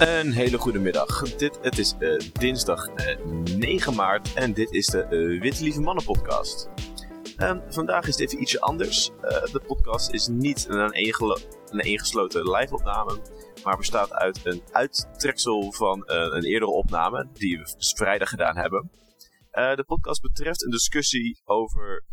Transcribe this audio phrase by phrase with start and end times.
[0.00, 1.36] Een hele goede middag.
[1.36, 3.24] Dit, het is eh, dinsdag eh,
[3.56, 6.68] 9 maart en dit is de eh, Witte Lieve Mannen podcast.
[7.36, 9.10] Ehm, vandaag is het even ietsje anders.
[9.52, 13.20] De podcast is niet een, een ingesloten live opname,
[13.64, 18.90] maar bestaat uit een uittreksel van een eerdere opname die we vrijdag gedaan hebben.
[19.50, 22.04] De podcast betreft een discussie over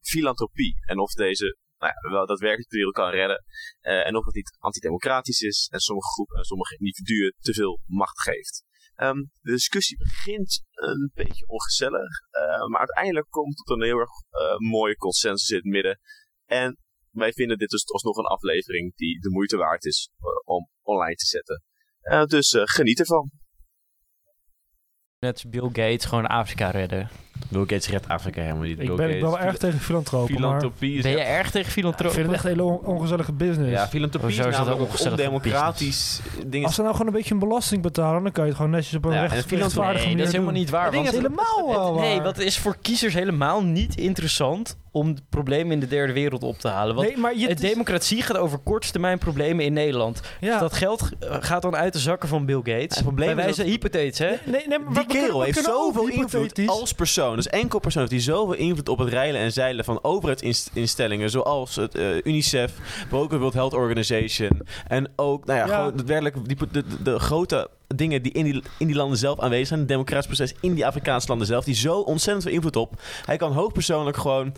[0.00, 3.44] filantropie en of deze nou ja, wel daadwerkelijk de wereld kan redden.
[3.80, 7.80] eh, en of het niet antidemocratisch is en sommige groepen en sommige individuen te veel
[7.86, 8.64] macht geeft.
[8.94, 14.10] Ehm, de discussie begint een beetje ongezellig, eh, maar uiteindelijk komt tot een heel erg
[14.30, 16.00] eh, mooie consensus in het midden.
[16.44, 16.78] En
[17.16, 21.14] wij vinden dit dus alsnog een aflevering die de moeite waard is eh, om online
[21.14, 21.62] te zetten.
[22.00, 23.30] Eh, dus eh, geniet ervan.
[25.18, 27.08] Net Bill Gates gewoon Afrika redden.
[27.48, 28.78] Bill Gates redt Afrika helemaal niet.
[28.80, 31.50] Ik Bill ben ik ben wel erg tegen filantropen, maar Filantropie is Ben je erg
[31.50, 32.14] tegen ik filantropen?
[32.14, 33.70] vind het echt een hele on- ongezellige business.
[33.70, 36.20] Ja, filantropie is namelijk een ongezellige ondemocratisch.
[36.62, 38.94] Als ze nou gewoon een beetje een belasting betalen, dan kan je het gewoon netjes
[38.94, 40.52] op een Ja, recht, Nee, manier dat is helemaal doen.
[40.52, 40.90] niet waar.
[40.92, 42.24] Dat is helemaal het- Nee, waar.
[42.24, 46.58] dat is voor kiezers helemaal niet interessant om de problemen in de derde wereld op
[46.58, 46.94] te halen.
[46.94, 50.20] Want Nee, maar je democratie gaat over kortstermijn problemen in Nederland.
[50.40, 50.58] ja.
[50.58, 52.94] Dat geld gaat dan uit de zakken van Bill Gates.
[52.94, 54.32] het probleem Bij is wijze dat- hypothetisch, hè?
[54.44, 57.25] Nee, nee, maar Die kerel heeft zoveel invloed hypothetisch- als persoon.
[57.34, 61.30] Dus enkel persoon heeft hij zoveel invloed op het reilen en zeilen van overheidsinstellingen.
[61.30, 62.72] Zoals het eh, UNICEF,
[63.10, 64.60] maar ook de World Health Organization.
[64.88, 65.74] En ook, nou ja, Ja.
[65.76, 69.40] gewoon daadwerkelijk die, de, de, de grote dingen die in die, in die landen zelf
[69.40, 69.80] aanwezig zijn.
[69.80, 71.64] Het democratisch proces in die Afrikaanse landen zelf.
[71.64, 73.00] Die zo ontzettend veel invloed op.
[73.24, 74.54] Hij kan hoogpersoonlijk gewoon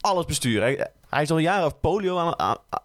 [0.00, 0.62] alles besturen.
[0.62, 2.80] Hij, hij is al jaren op polio aan, aan, aan-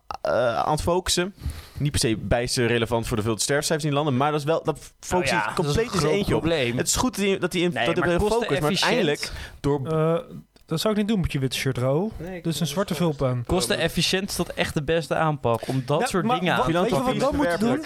[0.55, 1.35] aan het focussen.
[1.81, 4.17] Niet per se bijster relevant voor de veel sterfcijfers in die landen.
[4.17, 6.35] Maar dat is wel, dat focust Nou ja, is compleet een in zijn groot eentje
[6.35, 6.39] op.
[6.41, 6.77] probleem.
[6.77, 8.47] Het is goed dat hij, dat hij, in, Nee, dat maar focussen.
[8.61, 9.87] Maar uiteindelijk, door...
[9.87, 10.17] Eh,
[10.65, 12.11] dat zou ik niet doen met je witte shirt, Ro.
[12.41, 13.43] Dus een zwarte vulpen.
[13.47, 16.71] Kosten-efficiënt is dat echt de beste aanpak om dat Ja, soort maar dingen aan te
[16.71, 17.83] Weet je wat we dan is moeten doen?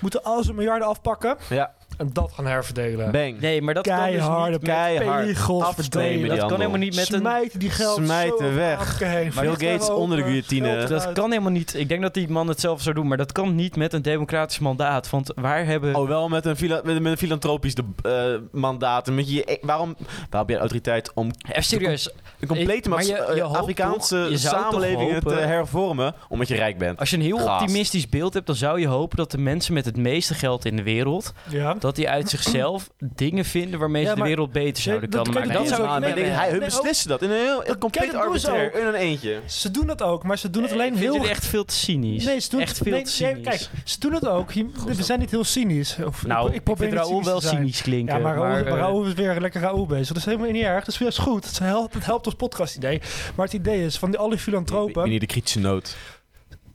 [0.00, 3.10] Moeten al zijn miljarden afpakken Ja, en dat gaan herverdelen.
[3.10, 3.40] bang.
[3.40, 7.18] Nee, maar dat Keiharde kan dus niet met, keihard dat kan helemaal niet met een
[7.20, 8.98] Smijten die geld Smijten weg.
[8.98, 9.32] Heen.
[9.40, 10.84] Bill Gates onder de guillotine.
[10.84, 11.74] Dat kan helemaal niet.
[11.74, 14.02] Ik denk dat die man het zelf zou doen, maar dat kan niet met een
[14.02, 15.10] democratisch mandaat.
[15.10, 15.94] Want waar hebben...
[15.94, 19.08] Oh, wel met een, fila- met, met een filantropisch de, eh, mandaat.
[19.08, 22.10] En Met je, waarom, waarom heb je de autoriteit om Even serieus,
[22.40, 26.98] een complete maar je- eh, Afrikaanse toch- samenleving te hervormen omdat je rijk bent?
[26.98, 27.60] als je een heel Gast.
[27.62, 30.76] optimistisch beeld hebt, dan zou je hopen dat de mensen met het meeste geld in
[30.76, 31.74] de wereld, Ja.
[31.78, 35.22] dat die uit zichzelf dingen vinden waarmee Ja, ze de maar- wereld beter zouden dat
[35.22, 35.56] kunnen maken.
[35.60, 37.62] doen Dat zo- zou ik nee, nee, hij, hun nee, beslissen dat in een heel
[37.64, 39.40] Dat- compleet kijk, dat doen ze arbitrair, in een eentje.
[39.46, 41.20] Ze doen het ook, maar ze doen het alleen vind heel...
[41.22, 42.24] dit echt veel te cynisch.
[42.24, 43.48] Nee, ze doen echt het, veel nee, te nee, cynisch.
[43.68, 44.52] kijk, ze doen het ook.
[44.52, 45.96] Je- we zijn niet heel cynisch.
[46.06, 48.14] Of, nou, ik, ik, probeer vind Raoul cynisch wel cynisch klinken.
[48.16, 50.06] Ja, maar Raoul, eh, is weer lekker Raoul bezig.
[50.08, 50.84] Dat is helemaal niet erg.
[50.84, 51.44] Dat is best goed.
[51.44, 53.00] Het helpt, het helpt als podcast-idee.
[53.34, 55.02] Maar het idee is van die alle Ik filantropen...
[55.02, 55.96] ben niet de kritische noot.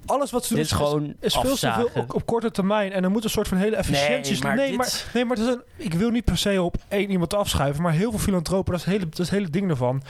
[0.06, 2.92] Alles wat ze doen is gewoon is veel te veel op, op korte termijn.
[2.92, 4.44] En er moet een soort van hele efficiëntie...
[4.44, 6.76] maar nee, dit- maar, nee, maar het is een- ik wil niet per se op
[6.88, 7.82] één iemand afschuiven.
[7.84, 10.02] Maar heel veel filantropen, dat is, het hele, dat is het hele ding ervan.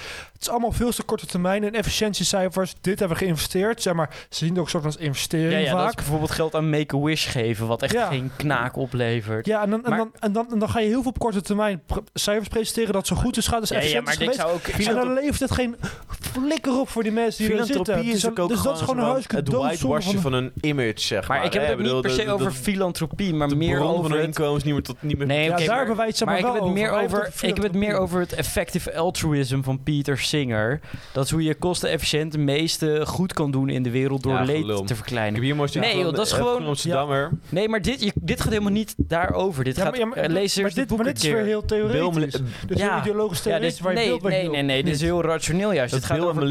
[0.44, 1.64] Het is allemaal veel te korte termijn.
[1.64, 3.82] En efficiëntiecijfers, dit hebben we geïnvesteerd.
[3.82, 5.86] Zeg maar, ze zien het ook een soort van als investering Ja, ja, dat is
[5.86, 5.96] vaak.
[5.96, 8.08] bijvoorbeeld geld aan Make-A-Wish geven, wat echt Ja.
[8.08, 9.46] geen knaak oplevert.
[9.46, 11.20] Ja, en dan, en, Maar- dan, en, dan, en dan ga je heel veel op
[11.20, 11.82] korte termijn
[12.14, 13.60] cijfers presenteren dat zo goed is gaat.
[13.60, 14.68] Dus Ja, ja, efficiënt maar is zou ook...
[14.68, 15.76] En dan levert het geen
[16.20, 17.74] flikker op voor die mensen die er zitten.
[17.86, 20.22] Filantropie Dus, is ook, dus dat is gewoon een whitewashen van...
[20.22, 21.38] van een image, zeg maar.
[21.38, 24.84] Maar ik heb het niet per se over filantropie, maar meer over inkomens niet meer
[24.84, 25.28] tot niet meer.
[25.28, 27.32] Nee, daar hebben wij het zeg maar ik heb wel het meer over.
[27.42, 30.80] Ik heb het meer over het effective altruism van Peter Singer.
[31.12, 34.44] Dat is hoe je kostenefficiënt de meeste goed kan doen in de wereld door Ja,
[34.44, 34.84] leed gelul.
[34.84, 35.34] te Ik verkleinen.
[35.34, 37.32] heb hier mooi Nee, joh, dat is gewoon- Amsterdammer.
[37.50, 39.64] Nee, maar dit, je- dit gaat helemaal niet daarover.
[39.64, 41.24] Dit Ja, gaat, maar, ja, maar, eh, lees maar eerst het dit, maar dit is
[41.24, 42.40] weer heel theoretisch.
[42.40, 42.90] Bill, Dus Ja.
[42.92, 45.22] heel ideologisch Ja, theoretisch dit, waar je nee, beeld nee, nee, nee, dit is heel
[45.24, 45.92] rationeel juist.
[45.92, 46.44] dat Het gaat over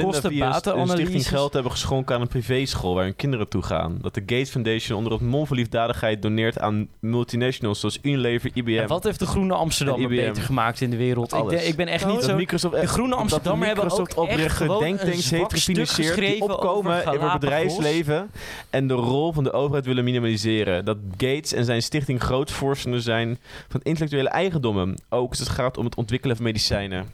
[0.81, 3.99] een stichting geld hebben geschonken aan een privéschool waar hun kinderen toe gaan.
[4.01, 8.79] Dat de Gates Foundation onder het mom van liefdadigheid doneert aan multinationals zoals Unilever, IBM.
[8.79, 11.33] En wat heeft de Groene Amsterdammer beter gemaakt in de wereld?
[11.35, 12.37] Ik, ik ben echt Nou, niet zo...
[12.37, 17.21] Microsoft, De Groene Amsterdammer hebben Microsoft ook echt zwak heeft gefinancierd die opkomen over in
[17.21, 18.31] het bedrijfsleven
[18.71, 20.85] en de rol van de overheid willen minimaliseren.
[20.85, 23.39] Dat Gates en zijn stichting groot voorstander zijn
[23.69, 24.99] van intellectuele eigendommen.
[25.09, 27.13] Ook als het gaat om het ontwikkelen van medicijnen.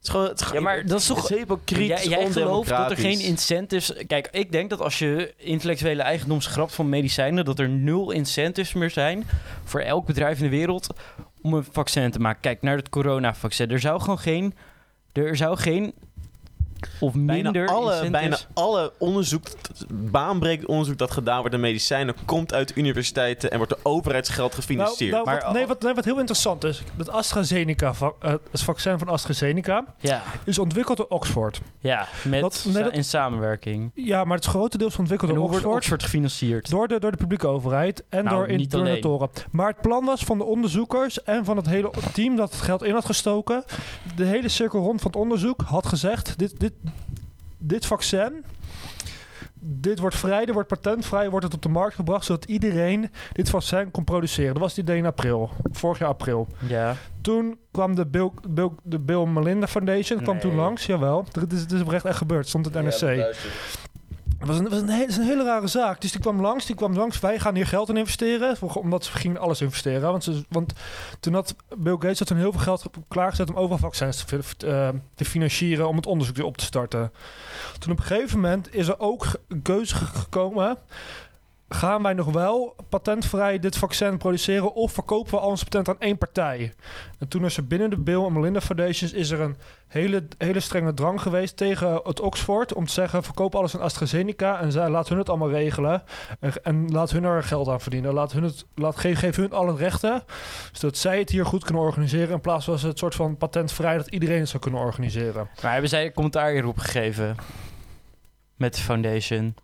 [0.00, 2.90] Het is gewoon, het is, Ja, maar dat is toch- hypocriet, Jij, jij gelooft dat
[2.90, 3.92] er geen incentives...
[4.06, 7.44] Kijk, ik denk dat als je intellectuele eigendom schrapt van medicijnen...
[7.44, 9.24] dat er nul incentives meer zijn
[9.64, 10.86] voor elk bedrijf in de wereld...
[11.42, 12.40] om een vaccin te maken.
[12.40, 13.70] Kijk naar het coronavaccin.
[13.70, 14.54] Er zou gewoon geen...
[15.26, 15.94] Er zou geen
[17.00, 18.20] of minder Bijna alle, incentives?
[18.20, 19.42] bijna alle onderzoek,
[19.92, 25.10] baanbrekend onderzoek dat gedaan wordt naar medicijnen, komt uit universiteiten en wordt door overheidsgeld gefinancierd.
[25.12, 28.62] Nou, nou, Maar- wat, nee, wat, nee, wat heel interessant is, dat AstraZeneca, eh, het
[28.62, 31.60] vaccin van AstraZeneca, Ja, is ontwikkeld door Oxford.
[31.78, 33.90] ja met, nee, dat- in samenwerking.
[33.94, 35.92] Ja, maar het is grotendeels ontwikkeld En door hoe wordt Oxford.
[35.92, 36.70] Oxford gefinancierd?
[36.70, 39.28] Door de, door de publieke overheid en Nou, door in- donatoren.
[39.50, 42.82] Maar het plan was van de onderzoekers en van het hele team dat het geld
[42.82, 43.64] in had gestoken.
[44.16, 46.69] De hele cirkel rond van het onderzoek had gezegd: dit, dit,
[47.58, 48.44] dit vaccin.
[49.62, 53.50] Dit wordt vrij, dit wordt patentvrij, wordt het op de markt gebracht zodat iedereen dit
[53.50, 54.52] vaccin kon produceren.
[54.52, 56.46] Dat was het idee in april, vorig jaar april.
[56.66, 56.96] Ja.
[57.20, 61.24] Toen kwam de Bill, Bill, de Bill Melinda Foundation kwam toen langs, jawel.
[61.32, 63.34] Het is, het is oprecht echt gebeurd, stond het NRC.
[64.40, 66.00] Het was een, was een, hele, een hele rare zaak.
[66.00, 67.20] Dus die kwam langs, die kwam langs.
[67.20, 68.56] Wij gaan hier geld in investeren.
[68.74, 70.10] Omdat ze gingen alles investeren.
[70.10, 70.72] Want, ze, want
[71.20, 75.24] toen had Bill Gates toen heel veel geld klaargezet om overal vaccins te, eh, te
[75.24, 75.88] financieren.
[75.88, 77.12] Om het onderzoek weer op te starten.
[77.78, 80.76] Toen op een gegeven moment is er ook een keuze ge- gekomen.
[81.72, 86.00] Gaan wij nog wel patentvrij dit vaccin produceren of verkopen we al ons patent aan
[86.00, 86.74] één partij?
[87.18, 89.56] En toen is er binnen de Bill en Melinda Foundations is er een
[89.88, 94.60] hele, hele strenge drang geweest tegen het Oxford om te zeggen verkoop alles aan AstraZeneca
[94.60, 96.02] en zij laat hun het allemaal regelen
[96.40, 98.14] en, en laat hun er geld aan verdienen.
[98.14, 100.22] Laat hun het, laat, geef, geef hun alle rechten,
[100.72, 104.08] zodat zij het hier goed kunnen organiseren in plaats van het soort van patentvrij dat
[104.08, 105.48] iedereen het zou kunnen organiseren.
[105.62, 107.36] Maar hebben zij commentaar hierop gegeven?
[108.56, 109.54] Met de foundation?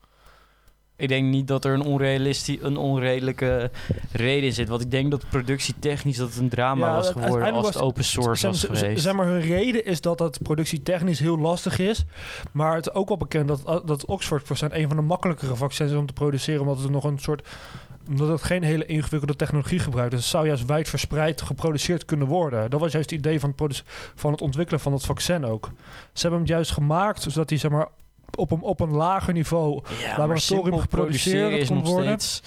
[0.99, 3.71] Ik denk niet dat er een, onrealisti- een onredelijke
[4.13, 4.69] reden zit.
[4.69, 8.05] Want ik denk dat productietechnisch dat het een drama Ja, was geworden als het open
[8.05, 9.03] source was geweest.
[9.03, 12.05] Zeg maar, hun reden is dat het productietechnisch heel lastig is.
[12.53, 15.91] Maar het is ook wel bekend dat, dat Oxford vaccin een van de makkelijkere vaccins
[15.91, 16.61] is om te produceren.
[16.61, 17.49] Omdat het nog een soort.
[18.09, 20.11] Omdat het geen hele ingewikkelde technologie gebruikt.
[20.11, 22.71] Dus het zou juist wijdverspreid geproduceerd kunnen worden.
[22.71, 23.83] Dat was juist het idee van het,
[24.15, 25.71] van het ontwikkelen van het vaccin ook.
[26.13, 27.89] Ze hebben hem juist gemaakt zodat hij zeg maar,
[28.35, 32.21] op, een, op een lager niveau ja, laboratorium geproduceerd kon nog worden.
[32.21, 32.43] steeds...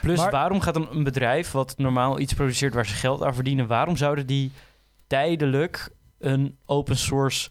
[0.00, 3.34] Plus, Maar- waarom gaat een, een bedrijf wat normaal iets produceert waar ze geld aan
[3.34, 3.66] verdienen...
[3.66, 4.52] waarom zouden die
[5.06, 7.50] tijdelijk een open source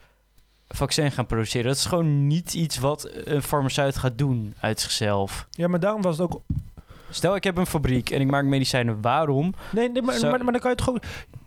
[0.67, 1.67] vaccin gaan produceren?
[1.67, 5.47] Dat is gewoon niet iets wat een farmaceut gaat doen uit zichzelf.
[5.51, 6.41] Ja, maar daarom was het ook
[7.11, 9.01] Stel, ik heb een fabriek en ik maak medicijnen.
[9.01, 9.53] Waarom?
[9.71, 11.01] Nee, nee maar, maar, maar dan kan je het gewoon...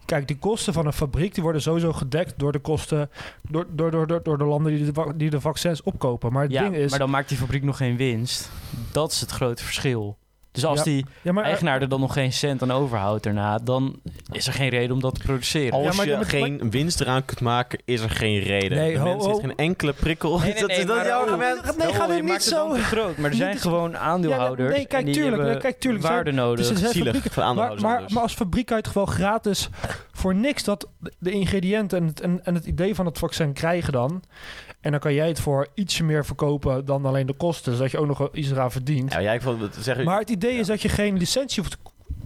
[0.05, 3.11] Kijk, die kosten van een fabriek die worden sowieso gedekt door de kosten...
[3.49, 6.33] door, door, door, door, door de landen die de, die de vaccins opkopen.
[6.33, 6.91] Maar het Ja, ding is...
[6.91, 8.51] maar dan maakt die fabriek nog geen winst.
[8.93, 10.17] Dat is het grote verschil.
[10.55, 13.59] Dus als Ja, die ja, maar, eigenaar er dan nog geen cent aan overhoudt daarna...
[13.59, 14.01] dan
[14.33, 15.73] is er geen reden om dat te produceren.
[15.73, 18.79] Als Ja, maar- je maar- geen winst eraan kunt maken, is er geen reden.
[18.79, 20.39] Nee, ho, geen enkele prikkel.
[20.39, 21.77] Nee, nee, dat nee, is dat jouw argument?
[21.79, 23.17] Nee, ga nu niet het zo- groot.
[23.17, 24.75] Maar er zijn gewoon aandeelhouders.
[24.75, 26.67] nee, kijk, en die tuurlijk, kijk, tuurlijk, waarde nodig.
[26.69, 29.69] Dus het Zielig Maar, aandeelhouders maar, maar als fabriek het wel gratis
[30.13, 33.93] voor niks dat de ingrediënten en het, en, en het idee van het vaccin krijgen
[33.93, 34.23] dan.
[34.81, 37.99] En dan kan jij het voor ietsje meer verkopen dan alleen de kosten, zodat je
[37.99, 39.13] ook nog wel iets eraan verdient.
[39.13, 40.05] Ja, jij wil zeggen...
[40.05, 41.79] Maar het idee is dat je geen licentie hoeft te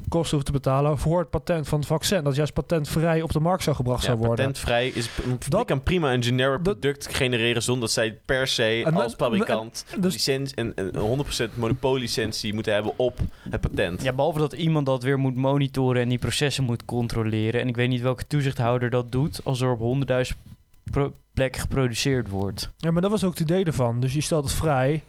[0.09, 2.25] kosten hoeft te betalen voor het patent van het vaccin.
[2.25, 4.37] Dat juist patentvrij op de markt zou gebracht ja, zou worden.
[4.37, 5.09] patentvrij is...
[5.49, 9.15] Dat- kan prima een generic dat- product genereren zonder dat zij per se En als
[9.15, 13.19] fabrikant dus- licentie, een, een 100% monopolielicentie moeten hebben op
[13.51, 14.03] het patent.
[14.03, 17.61] Ja, behalve dat iemand dat weer moet monitoren en die processen moet controleren.
[17.61, 20.39] En ik weet niet welke toezichthouder dat doet als er op honderdduizend
[20.91, 22.71] pro- plekken geproduceerd wordt.
[22.77, 24.01] Ja, maar dat was ook het idee ervan.
[24.01, 25.03] Dus je stelt het vrij.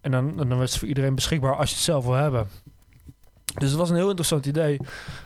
[0.00, 2.48] En dan, en dan is het voor iedereen beschikbaar als je het zelf wil hebben.
[3.58, 4.78] Dus het was een heel interessant idee.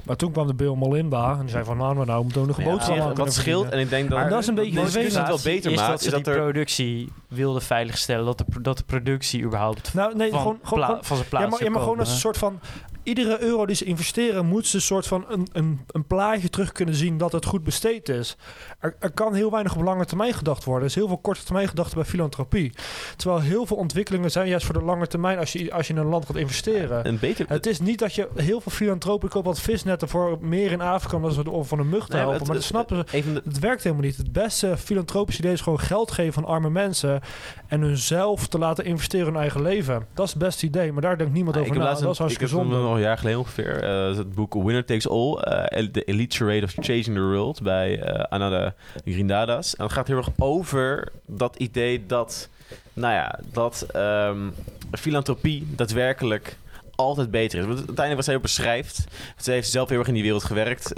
[0.03, 1.77] Maar toen kwam de Bill Molinda en die zei van...
[1.77, 3.89] Nou, nou, nou, we moeten ook nog een Ja, boterham aan wat scheelt, en ik
[3.89, 4.19] denk dat...
[4.19, 5.17] Maar dat is een beetje wat vervelend.
[5.17, 6.41] het wel beter is maakt, dat ze is dat die er...
[6.41, 8.25] productie wilden veiligstellen.
[8.25, 11.51] Dat de, dat de productie überhaupt Nou, nee, van, gewoon, gewoon, van zijn plaats ja,
[11.51, 12.61] maar, ja, maar gewoon als een soort van...
[13.05, 16.73] Iedere euro die ze investeren, moet ze een soort van een, een, een plaatje terug
[16.73, 18.37] kunnen zien dat het goed besteed is.
[18.79, 20.83] Er, er kan heel weinig op lange termijn gedacht worden.
[20.83, 22.73] Er is heel veel korte termijn gedachten bij filantropie.
[23.17, 25.99] Terwijl heel veel ontwikkelingen zijn juist voor de lange termijn als je, als je in
[25.99, 27.09] een land gaat investeren.
[27.09, 27.47] Een beter...
[27.49, 31.17] Het is niet dat je heel veel filantropen koopt wat visnetten voor meer in Afrika
[31.17, 32.39] omdat ze om van een mug te Nee, helpen.
[32.39, 33.17] het- maar dat snappen ze.
[33.17, 34.17] Even de, Het werkt helemaal niet.
[34.17, 37.21] Het beste filantropische idee is gewoon geld geven aan arme mensen
[37.67, 40.07] en hunzelf te laten investeren in hun eigen leven.
[40.15, 41.85] Dat is het beste idee, maar daar denkt niemand Ah, over na.
[41.95, 42.93] Dat is hartstikke zonde.
[43.01, 43.83] Jaar geleden ongeveer.
[43.83, 45.35] eh, het boek Winner Takes All.
[45.35, 47.63] eh, The Elite Charade of Chasing the World.
[47.63, 48.73] Bij Anna de
[49.13, 49.77] Grindadas.
[49.77, 52.49] En het gaat heel erg over dat idee dat...
[52.93, 54.51] Nou ja, dat ehm,
[54.93, 56.57] filantropie daadwerkelijk
[56.95, 57.65] altijd beter is.
[57.65, 59.05] Want uiteindelijk wat zij ook beschrijft...
[59.39, 60.93] Ze heeft zelf heel erg in die wereld gewerkt.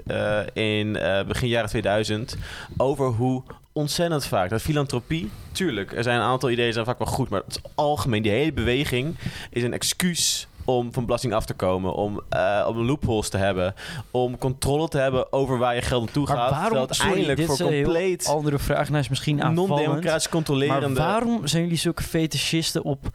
[0.53, 0.93] in
[1.26, 2.37] begin jaren 2000.
[2.76, 3.43] Over hoe
[3.76, 4.50] ontzettend vaak.
[4.50, 8.23] Dat filantropie, tuurlijk, er zijn een aantal ideeën zijn vaak wel goed, maar het algemeen,
[8.23, 9.17] die hele beweging
[9.50, 13.75] is een excuus om van belasting af te komen, om, eh om loopholes te hebben,
[14.11, 16.50] om controle te hebben over waar je geld naartoe Maar gaat.
[16.50, 19.68] waarom, uiteindelijk voor compleet andere vraag, nou is misschien aanvallend.
[19.68, 20.88] non-democratisch controlerende...
[20.88, 23.11] Maar waarom zijn jullie zulke fetischisten op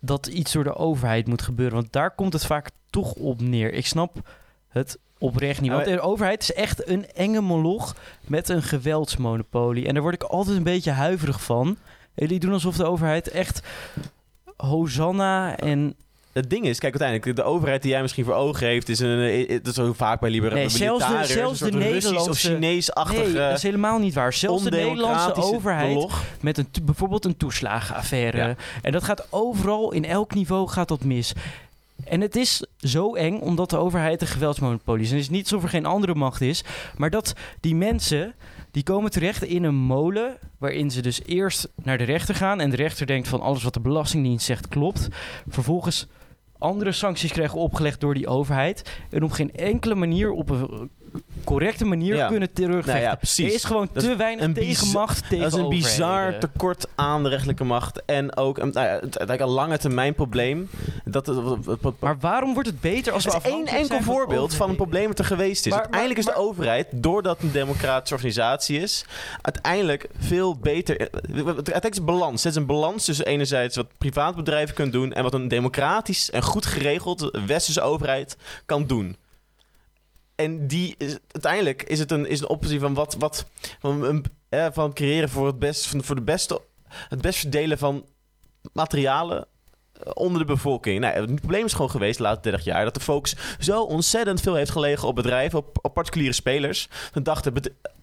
[0.00, 1.74] dat iets door de overheid moet gebeuren?
[1.74, 3.72] Want daar komt het vaak toch op neer.
[3.72, 4.16] Ik snap
[4.68, 5.70] het oprecht niet.
[5.70, 7.94] Want de overheid is echt een enge moloch
[8.26, 9.86] met een geweldsmonopolie.
[9.86, 11.76] En daar word ik altijd een beetje huiverig van.
[12.14, 13.62] Jullie doen alsof de overheid echt
[14.56, 15.94] Hosanna en...
[16.32, 19.20] Het ding is, kijk, uiteindelijk, de overheid die jij misschien voor ogen heeft, is een,
[19.20, 22.48] eh, dat is zo vaak bij libera- Nee, zelfs de- zelfs de Russisch of Nederlandse-
[22.48, 23.22] Chinees-achtige...
[23.22, 24.32] Nee, dat is helemaal niet waar.
[24.32, 26.06] Zelfs de Nederlandse overheid
[26.40, 28.38] met een, bijvoorbeeld een toeslagenaffaire.
[28.38, 28.54] Ja.
[28.82, 31.32] En dat gaat overal, in elk niveau gaat dat mis.
[32.04, 35.10] En het is zo eng omdat de overheid een geweldsmonopolie is.
[35.10, 36.64] En het is niet alsof er geen andere macht is.
[36.96, 38.34] Maar dat die mensen,
[38.70, 40.36] die komen terecht in een molen...
[40.58, 42.60] waarin ze dus eerst naar de rechter gaan...
[42.60, 45.08] en de rechter denkt van alles wat de Belastingdienst zegt klopt.
[45.48, 46.06] Vervolgens
[46.60, 49.02] andere sancties krijgen opgelegd door die overheid...
[49.10, 50.90] en op geen enkele manier op een
[51.44, 52.28] correcte manier Ja.
[52.28, 52.92] kunnen terugvechten.
[53.02, 53.44] Nou ja.
[53.44, 57.22] Er is gewoon Dat te is weinig tegenmacht tegen Dat is een bizar tekort aan
[57.22, 58.02] de rechterlijke macht.
[58.04, 60.70] En ook een, nou ja, het, het, een lange termijn probleem.
[61.04, 63.62] Dat, het- het- het- het- Maar waarom wordt het beter als we het is één
[63.62, 65.72] afhankelijk enkel voorbeeld van een probleem dat er geweest is.
[65.72, 69.04] Maar- uiteindelijk is de maar- overheid, doordat het een democratische organisatie is,
[69.40, 70.98] uiteindelijk veel beter.
[71.00, 72.42] Uiteindelijk is een balans.
[72.42, 76.42] Het is een balans tussen enerzijds wat privaatbedrijven kunnen doen en wat een democratisch en
[76.42, 78.36] goed geregeld westerse overheid
[78.66, 79.16] kan doen.
[80.40, 80.96] En die
[81.32, 83.46] uiteindelijk is het een, is een optie van wat, wat
[83.80, 87.78] van, een, eh, van creëren voor het best, van, voor de beste, het best verdelen
[87.78, 88.04] van
[88.72, 89.46] materialen
[89.92, 91.00] eh, onder de bevolking.
[91.00, 94.40] Nou, het probleem is gewoon geweest de laatste 30 jaar dat de focus zo ontzettend
[94.40, 96.88] veel heeft gelegen op bedrijven, op, op particuliere spelers.
[97.12, 97.54] We dachten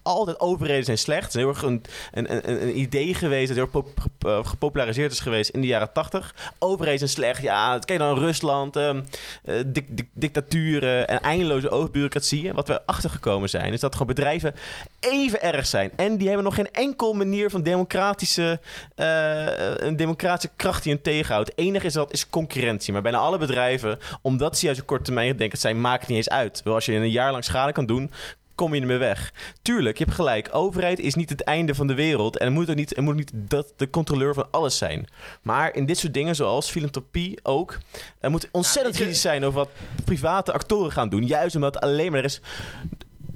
[0.08, 1.32] altijd overheden zijn slecht.
[1.32, 3.84] Het is heel een, een, een, idee geweest dat heel
[4.18, 6.34] eh, gepopulariseerd is geweest in de jaren 80.
[6.58, 7.42] Overheden zijn slecht.
[7.42, 9.00] Ja, kijk dan Rusland, ehm,
[9.44, 12.48] eh, dic- dic- dictaturen en eindeloze overbureaucratie.
[12.48, 14.54] En wat we achtergekomen zijn, is dat gewoon bedrijven
[15.00, 15.90] even erg zijn.
[15.96, 18.60] En die hebben nog geen enkel manier van democratische,
[18.94, 19.46] eh,
[19.76, 21.48] een democratische kracht die hen tegenhoudt.
[21.48, 22.92] Het enige is dat is concurrentie.
[22.92, 26.28] Maar bijna alle bedrijven, omdat ze juist op korte termijn denken zijn, maakt niet eens
[26.28, 26.60] uit.
[26.64, 28.10] Wel, als je een jaar lang schade kan doen,
[28.58, 29.32] kom je ermee weg.
[29.62, 30.48] Tuurlijk, je hebt gelijk.
[30.52, 32.38] Overheid is niet het einde van de wereld.
[32.38, 35.06] En het moet ook niet, het moet niet dat de controleur van alles zijn.
[35.42, 37.78] Maar in dit soort dingen, zoals filantropie ook,
[38.20, 39.70] er moet ontzettend kritisch zijn over wat
[40.04, 41.26] private actoren gaan doen.
[41.26, 42.40] Juist omdat alleen maar er is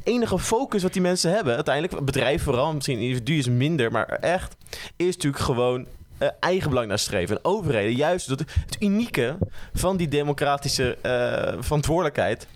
[0.04, 1.54] enige focus wat die mensen hebben.
[1.54, 4.56] Uiteindelijk, bedrijf vooral, misschien individu is minder, maar echt
[4.96, 5.86] is natuurlijk gewoon
[6.18, 7.36] eh, eigen belang nastreven.
[7.36, 9.36] En overheden, juist dat het unieke
[9.72, 12.46] van die democratische eh, verantwoordelijkheid.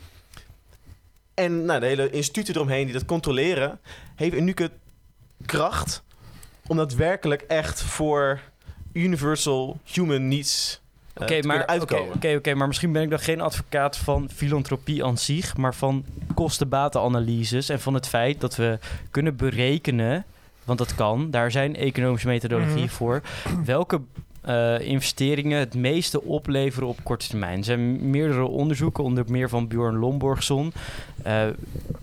[1.36, 3.78] En nou, de hele instituten eromheen die dat controleren,
[4.14, 4.70] heeft een unieke
[5.46, 6.02] kracht
[6.66, 8.40] om daadwerkelijk echt voor
[8.92, 10.80] universal human needs
[11.12, 12.14] eh, Oké, te maar, kunnen oké, uitkomen.
[12.16, 16.04] oké, oké, maar misschien ben ik dan geen advocaat van filantropie aan zich, maar van
[16.34, 18.78] kosten-batenanalyses en van het feit dat we
[19.10, 20.24] kunnen berekenen,
[20.64, 22.88] want dat kan, daar zijn economische methodologieën Mhm.
[22.94, 23.22] voor,
[23.64, 24.00] welke
[24.46, 27.58] eh, investeringen het meeste opleveren op korte termijn.
[27.58, 30.72] Er zijn meerdere onderzoeken, onder meer van Bjorn Lomborgson.
[31.22, 31.46] Eh,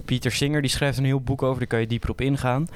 [0.06, 2.68] Pieter Singer die schrijft een heel boek over, daar kan je dieper op ingaan.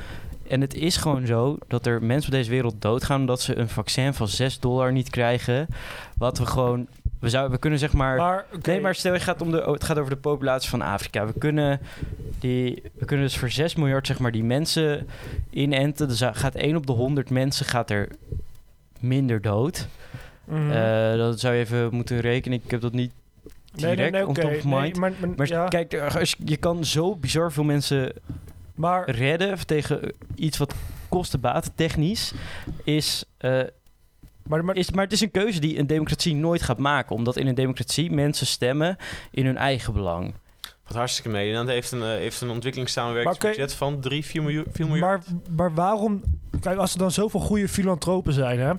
[0.48, 3.70] En het is gewoon zo dat er mensen op deze wereld doodgaan omdat ze een
[3.70, 5.68] vaccin van 6 dollar niet krijgen.
[6.18, 6.88] Wat we gewoon.
[7.20, 8.46] We, zouden, we kunnen zeg maar.
[8.62, 11.26] Nee, maar stel je gaat om de, het gaat over de populatie van Afrika.
[11.26, 11.80] We kunnen,
[12.40, 15.08] die, we kunnen dus voor 6 miljard zeg maar, die mensen
[15.50, 16.08] inenten.
[16.08, 18.10] Dus gaat 1 op de 100 mensen gaat er
[19.02, 19.88] minder dood.
[20.46, 20.72] mhm.
[20.72, 22.62] Eh, dat zou je even moeten rekenen.
[22.64, 23.12] Ik heb dat niet
[23.76, 24.98] direct of nee, mind.
[24.98, 28.14] maar, maar, Maar ja, kijk, als je, je kan zo bizar veel mensen
[28.76, 30.76] maar redden tegen iets wat
[31.10, 32.34] kostenbaten technisch
[32.84, 33.24] is,
[34.44, 34.92] Maar, maar, is...
[34.92, 37.16] Maar het is een keuze die een democratie nooit gaat maken.
[37.16, 38.98] Omdat in een democratie mensen stemmen
[39.32, 40.34] in hun eigen belang.
[40.88, 41.42] Wat hartstikke mee.
[41.42, 44.66] Nederland heeft een, eh, heeft een ontwikkelingssamenwerkingsbudget van 3, 4 miljoen.
[44.72, 45.26] 4 miljard.
[45.32, 46.24] maar, maar waarom...
[46.60, 48.74] Kijk, als er dan zoveel goede filantropen zijn, hè?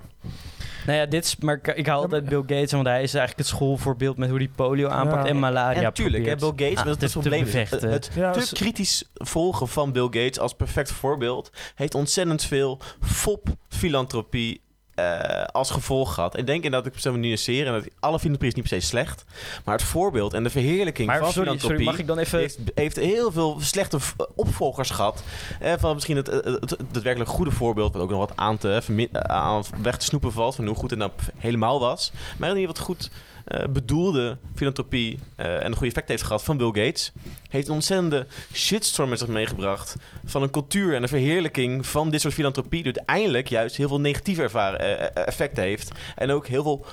[0.85, 3.37] Nou ja, dit is, maar ik- ik haal altijd Bill Gates, want hij is eigenlijk
[3.37, 5.29] het schoolvoorbeeld met hoe hij polio aanpakt Ja.
[5.29, 7.45] en malaria en natuurlijk, Bill Gates, ah, dat is het probleem.
[7.45, 12.43] Het, het Ja, te dus- kritisch volgen van Bill Gates als perfect voorbeeld heeft ontzettend
[12.43, 14.61] veel fop-filantropie
[14.99, 16.37] eh, als gevolg gehad.
[16.37, 18.87] Ik denk inderdaad, ik zou me nuanceren, en dat alle filantropie is niet per se
[18.87, 19.25] slecht,
[19.65, 22.39] maar het voorbeeld en de verheerlijking Maar van sorry, filantropie sorry, mag ik dan even...
[22.39, 23.97] heeft, heeft heel veel slechte
[24.35, 25.23] opvolgers gehad.
[25.59, 28.57] Eh, van misschien het, het, het, het daadwerkelijk goede voorbeeld, wat ook nog wat aan,
[28.57, 32.11] te, eh, aan weg te snoepen valt, van hoe goed het nou helemaal was.
[32.37, 33.11] Maar in ieder geval wat goed
[33.49, 37.11] eh, bedoelde filantropie eh, en een goede effect heeft gehad van Bill Gates,
[37.49, 42.21] heeft een ontzettende shitstorm met zich meegebracht van een cultuur en een verheerlijking van dit
[42.21, 45.91] soort filantropie, die uiteindelijk juist heel veel negatieve eh, effecten heeft.
[46.15, 46.85] En ook heel veel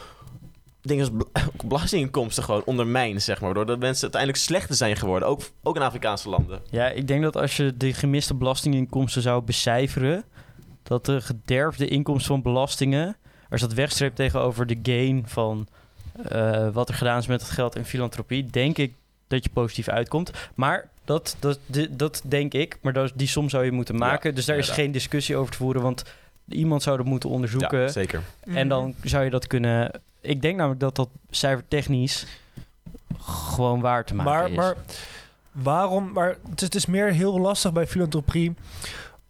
[0.80, 3.54] dingen als bel- belastinginkomsten gewoon ondermijnt, zeg maar.
[3.54, 5.28] Doordat mensen uiteindelijk slechter zijn geworden.
[5.28, 6.60] Ook, ook in Afrikaanse landen.
[6.70, 10.25] Ja, ik denk dat als je de gemiste belastinginkomsten zou becijferen,
[10.82, 13.16] dat de gederfde inkomsten van belastingen,
[13.50, 15.68] als dat wegstreept tegenover de gain van
[16.28, 18.94] eh, wat er gedaan is met het geld in filantropie, denk ik
[19.28, 20.30] dat je positief uitkomt.
[20.54, 21.58] Maar dat, dat,
[21.90, 24.35] dat denk ik, maar dat, die som zou je moeten maken.
[24.35, 26.02] dus daar is geen discussie over te voeren, want
[26.49, 27.80] iemand zou dat moeten onderzoeken.
[27.80, 28.23] Ja, zeker.
[28.40, 30.00] En dan zou je dat kunnen.
[30.20, 32.26] Ik denk namelijk dat dat cijfertechnisch
[33.20, 34.56] gewoon waar te maken Maar, is.
[34.56, 34.75] maar
[35.52, 36.12] waarom?
[36.12, 38.54] Maar het is, het is meer heel lastig bij filantropie.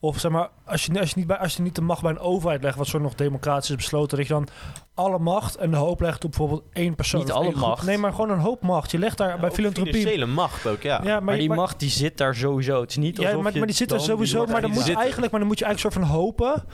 [0.06, 2.10] Of zeg maar, als je, als je, niet, bij, als je niet de macht bij
[2.10, 4.48] een overheid legt, wat zo nog democratisch is besloten, dat je dan
[4.94, 7.20] alle macht en de hoop legt op bijvoorbeeld één persoon.
[7.20, 7.60] Niet alle groep.
[7.60, 7.86] macht.
[7.86, 8.90] Nee, maar gewoon een hoop macht.
[8.90, 9.92] Je legt daar bij filantropie.
[9.92, 11.00] Financiële macht ook, ja.
[11.02, 12.80] Ja, maar, maar die maar- macht die zit daar sowieso.
[12.80, 14.46] Het is niet Ja, alsof maar, je maar die zit er sowieso.
[14.46, 16.64] Maar dan, moet je eigenlijk, maar dan moet je eigenlijk soort van hopen.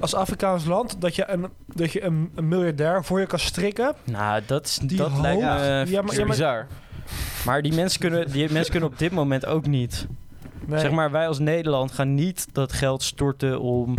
[0.00, 3.94] Als Afrikaans land dat je een, dat je een, een miljardair voor je kan strikken.
[4.04, 5.84] Nou, dat, is, Die dat hoop- lijkt me...
[5.88, 6.66] Ja, maar- bizar.
[7.44, 10.06] Maar die mensen, kunnen, die mensen kunnen op dit moment ook niet.
[10.66, 10.80] Nee.
[10.80, 13.98] Zeg maar, wij als Nederland gaan niet dat geld storten om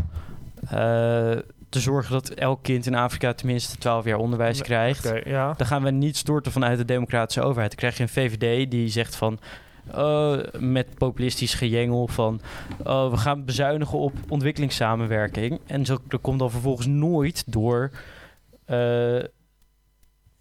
[0.70, 1.38] eh,
[1.70, 5.12] te zorgen dat elk kind in Afrika tenminste 12 jaar onderwijs krijgt.
[5.24, 5.54] Ja.
[5.58, 7.70] Dan gaan we niet storten vanuit de democratische overheid.
[7.70, 9.40] Dan krijg je een VVD die zegt van...
[9.96, 12.42] oh, met populistisch gejengel van...
[12.84, 15.60] oh, we gaan bezuinigen op ontwikkelingssamenwerking.
[15.66, 17.92] En zo, dat komt dan vervolgens nooit door...
[18.66, 19.24] eh,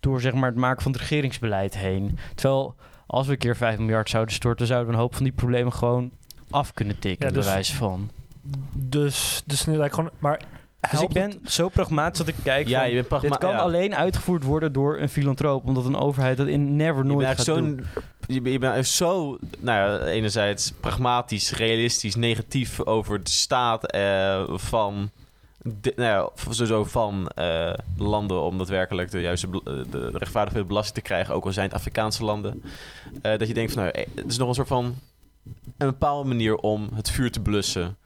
[0.00, 2.18] door zeg maar het maken van het regeringsbeleid heen.
[2.34, 2.74] Terwijl
[3.14, 4.66] als we een keer 5 miljard zouden storten...
[4.66, 6.10] zouden we een hoop van die problemen gewoon
[6.50, 7.26] af kunnen tikken.
[7.26, 8.10] Ja, bij dus- wijze van.
[8.72, 10.10] Dus, dus nu lijkt gewoon.
[10.18, 10.40] Maar
[10.90, 13.50] Dus ik ben zo pragmatisch dat ik kijk Ja, van, je bent pragma- Dit kan
[13.50, 13.56] ja.
[13.58, 15.66] alleen uitgevoerd worden door een filantroop.
[15.66, 17.56] Omdat een overheid dat in never Je nooit bent gaat doen.
[17.56, 17.86] zo'n...
[18.26, 23.86] Je, bent- je bent echt zo, nou ja, enerzijds pragmatisch, realistisch, negatief over de staat
[23.90, 25.10] eh, van,
[25.64, 30.94] de, nou ja, sowieso van eh, landen om daadwerkelijk de juiste, eh, de, rechtvaardige belasting
[30.94, 32.62] te krijgen, ook al zijn het Afrikaanse landen.
[33.22, 34.84] Eh, dat je denkt van, nou, het is nog een soort van
[35.78, 37.96] een bepaalde manier om het vuur te blussen.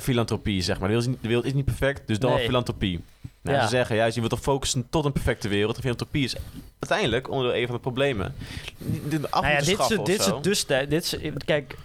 [0.00, 0.88] Filantropie, zeg maar.
[0.88, 2.44] De wereld, is niet, de wereld is niet perfect, dus dan Nee.
[2.44, 3.00] filantropie.
[3.40, 3.62] Nou, Ja.
[3.62, 5.76] Ze zeggen juist, je wilt toch focussen tot een perfecte wereld.
[5.76, 6.36] En filantropie is
[6.78, 8.34] uiteindelijk onderdeel een van de problemen.
[8.78, 10.66] Dit Nou ja, dit is, dit is dus.
[10.66, 11.76] Dit is, kijk,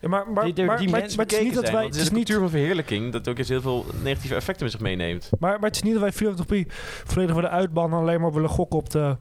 [0.00, 1.84] Ja, maar, maar, Die- die- maar, die maar, het is niet dat wij.
[1.84, 4.72] Het is een niet, cultuur van verheerlijking dat ook eens heel veel negatieve effecten met
[4.72, 5.30] zich meeneemt.
[5.38, 6.66] maar, maar het is niet dat wij filantropie
[7.04, 7.98] volledig willen uitbannen.
[7.98, 9.16] Alleen maar willen gokken op de,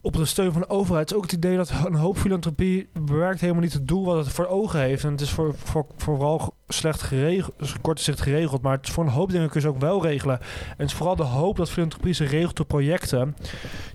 [0.00, 1.00] op de steun van de overheid.
[1.08, 4.16] Het is ook het idee dat een hoop filantropie bewerkt helemaal niet het doel wat
[4.24, 5.04] het voor ogen heeft.
[5.04, 8.62] En het is voor, voor, vooral slecht geregeld, dus zicht geregeld.
[8.62, 10.38] Maar het is voor een hoop dingen kun je ze ook wel regelen.
[10.40, 13.36] En het is vooral de hoop dat filantropie ze regelt door projecten.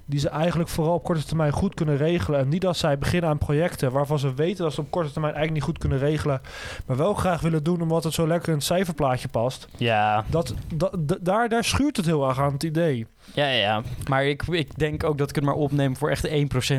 [0.06, 2.40] Die ze eigenlijk vooral op korte termijn goed kunnen regelen.
[2.40, 5.34] En niet dat zij beginnen aan projecten waarvan ze weten dat ze op korte termijn
[5.34, 6.42] eigenlijk niet goed kunnen regelen.
[6.86, 9.68] Maar wel graag willen doen omdat het zo lekker in het cijferplaatje past.
[9.78, 13.08] ja, Dat, dat, daar, daar schuurt het heel erg aan het idee.
[13.34, 13.82] ja, ja.
[14.08, 16.32] Maar ik, ik denk ook dat ik het maar opneem voor echt 1%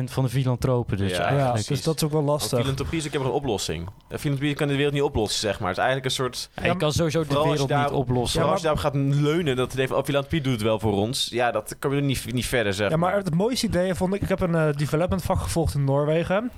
[0.05, 0.97] van de filantropen.
[0.97, 2.59] Dus Ja, Ja, dus dat is ook wel lastig.
[2.59, 3.89] filantropie is ook helemaal een oplossing.
[4.09, 5.75] Filantropie kan de wereld niet oplossen, zeg maar.
[5.83, 6.49] Eigenlijk een soort...
[6.55, 8.41] Ja, je kan sowieso de wereld niet daar- oplossen.
[8.41, 9.97] Vooral maar- als je daarop gaat leunen dat het even...
[9.97, 11.27] Oh, filantropie doet het wel voor ons.
[11.31, 14.21] Ja, dat kan je niet, niet verder, zeg Ja, maar het mooiste idee vond ik...
[14.21, 16.51] Ik heb een eh, development vak gevolgd in Noorwegen.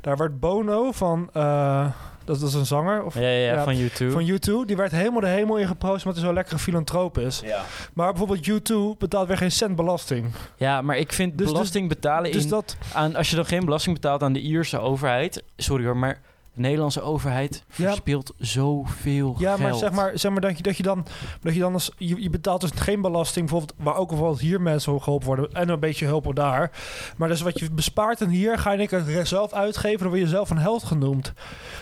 [0.00, 1.30] Daar werd Bono van...
[1.32, 1.86] eh,
[2.24, 4.10] dat, dat is een zanger of, ja, ja, van YouTube.
[4.10, 4.66] van U2.
[4.66, 7.40] Die werd helemaal de hemel in geprost omdat hij zo'n lekkere filantroop is.
[7.44, 7.62] Ja.
[7.92, 10.26] Maar bijvoorbeeld U2 betaalt weer geen cent belasting.
[10.56, 12.76] ja, maar ik vind Dus- dus- belasting betalen Dus in, dat...
[12.94, 13.16] aan...
[13.16, 15.42] Als je dan geen belasting betaalt aan de Ierse overheid...
[15.56, 16.20] Sorry hoor, maar
[16.58, 17.84] de Nederlandse overheid Ja.
[17.86, 19.60] verspeelt zoveel Ja, geld.
[19.60, 21.06] maar zeg maar, zeg maar dat, je, dat je dan...
[21.40, 23.78] Dat je dan als, je, je betaalt dus geen belasting, bijvoorbeeld...
[23.84, 25.52] Waar ook bijvoorbeeld hier mensen geholpen worden.
[25.52, 26.70] En een beetje hulp daar.
[27.16, 29.98] Maar dus wat je bespaart en hier ga je keer zelf uitgeven.
[29.98, 31.32] Dan word je zelf een held genoemd.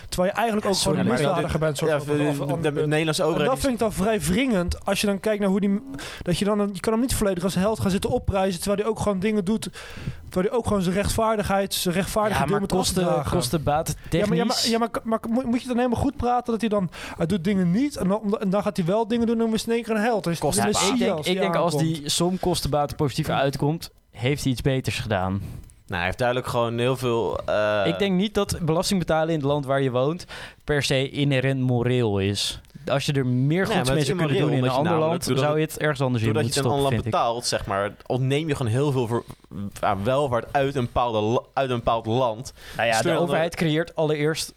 [0.09, 1.77] Terwijl je eigenlijk ook gewoon een misdadiger bent.
[1.77, 3.51] soort Ja, van- de, de- de Nederlandse En overheid...
[3.51, 4.85] dat vind ik dan vrij wringend.
[4.85, 5.81] Als je dan kijkt naar hoe die...
[6.21, 6.69] Dat je dan...
[6.73, 8.59] Je kan hem niet volledig als held gaan zitten opprijzen.
[8.61, 9.69] Terwijl hij ook gewoon dingen doet...
[10.29, 11.73] Terwijl hij ook gewoon zijn rechtvaardigheid...
[11.73, 15.61] Zijn rechtvaardige ja, moet kosten, kosten baten Ja, maar, ja, maar, ja, maar, maar moet
[15.61, 16.89] je dan helemaal goed praten dat hij dan...
[17.17, 19.83] Hij doet dingen niet en dan, en dan gaat hij wel dingen doen en één
[19.83, 20.25] keer een held.
[20.25, 20.93] Ja, baten.
[20.93, 23.91] ik denk, ik denk als die som kosten baten positief uitkomt...
[24.11, 25.31] heeft hij iets beters gedaan.
[25.31, 27.39] Nou, hij heeft duidelijk gewoon heel veel...
[27.45, 30.25] eh, ik denk niet dat belasting betalen in het land waar je woont...
[30.63, 32.61] per se inherent moreel is.
[32.89, 35.25] Als je er meer goeds het mee zou kunnen doen in een ander land...
[35.25, 37.03] doordat zou je het ergens anders in Doordat moeten je het een stoppen, ander land
[37.03, 39.23] betaalt, zeg maar, ontneem je gewoon heel veel voor,
[40.03, 42.53] welvaart uit een, bepaalde, uit een bepaald land.
[42.77, 44.53] Nou ja, de overheid creëert allereerst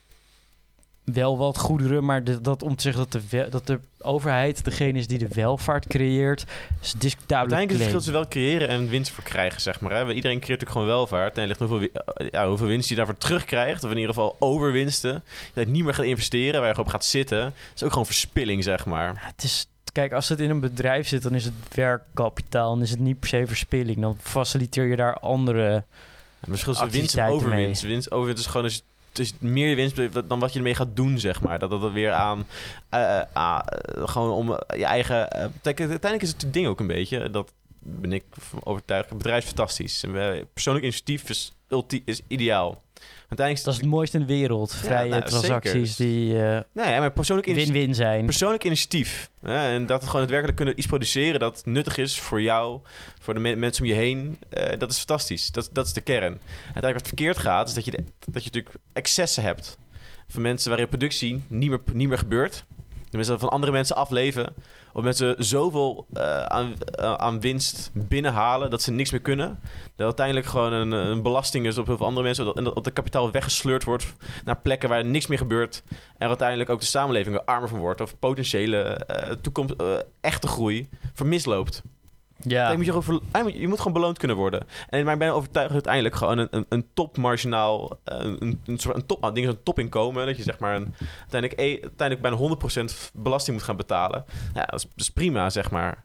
[1.13, 2.05] wel wat goederen...
[2.05, 5.29] maar de- dat om te zeggen dat de, dat de overheid degene is die de
[5.29, 6.45] welvaart creëert...
[6.83, 7.37] is discutabel.
[7.39, 9.91] Uiteindelijk is het verschil tussen wel creëren en winst voor krijgen, zeg maar.
[9.91, 9.99] Hè.
[9.99, 11.39] Iedereen creëert natuurlijk gewoon welvaart.
[11.39, 15.23] En ligt hoeveel, eh, ja, hoeveel winst je daarvoor terugkrijgt, of in ieder geval overwinsten.
[15.55, 17.41] Dat je niet meer gaat investeren, waar je op gaat zitten.
[17.41, 19.15] Dat is ook gewoon verspilling, zeg maar.
[19.17, 22.75] Het is kijk, als het in een bedrijf zit, dan is het werkkapitaal.
[22.75, 24.01] Dan is het niet per se verspilling.
[24.01, 25.85] Dan faciliteer je daar andere...
[26.41, 27.57] Het verschil tussen winst en Activiteiten mee.
[27.59, 27.83] overwinst.
[27.83, 28.83] Winst, overwinst is gewoon als je-
[29.21, 31.59] is meer winst dan wat je ermee gaat doen, zeg maar.
[31.59, 32.47] Dat dat er weer aan,
[32.89, 35.33] eh, eh, ah, eh, gewoon om je eigen...
[35.63, 38.25] uiteindelijk is het ding ook een beetje, dat ben ik
[38.63, 40.05] overtuigd, het bedrijf is fantastisch.
[40.53, 41.29] Persoonlijk initiatief
[42.05, 42.83] is ideaal.
[43.31, 44.75] Uiteindelijk Dat is het mooiste in de wereld.
[44.75, 46.13] Vrije nou, transacties zeker.
[46.15, 48.25] die eh, Nee, maar persoonlijk win-win zijn.
[48.25, 49.31] Persoonlijk initiatief.
[49.43, 52.81] En dat we gewoon het werkelijk kunnen iets produceren dat nuttig is voor jou,
[53.21, 54.39] voor de me- mensen om je heen.
[54.49, 55.51] eh, dat is fantastisch.
[55.51, 56.23] Dat, dat is de kern.
[56.33, 59.79] En uiteindelijk wat verkeerd gaat, is dat je, de- dat je natuurlijk excessen hebt.
[60.29, 62.65] Van mensen waarin productie niet meer, niet meer gebeurt.
[63.11, 64.55] De mensen van andere mensen afleven.
[64.93, 69.59] Of mensen zoveel eh, aan, eh, aan winst binnenhalen dat ze niks meer kunnen.
[69.97, 72.45] Dat uiteindelijk gewoon een, een belasting is op heel veel andere mensen.
[72.45, 75.83] dat- En dat, kapitaal weggesleurd wordt naar plekken waar niks meer gebeurt.
[76.19, 78.01] En uiteindelijk ook de samenleving er armer van wordt.
[78.01, 79.75] Of potentiële eh, toekomst,
[80.21, 81.83] echte groei vermisloopt.
[82.43, 84.67] Ja, Je, moet gewoon je moet gewoon beloond kunnen worden.
[84.89, 88.97] En ik ben overtuigd dat uiteindelijk gewoon een, een, een topmarginaal, eh, een, een soort
[88.97, 90.27] een top, ah, ding is een topinkomen.
[90.27, 90.83] Dat je zeg maar
[91.21, 94.25] uiteindelijk, e- uiteindelijk bijna 100% belasting moet gaan betalen.
[94.55, 96.05] Ja, dat is prima, zeg maar.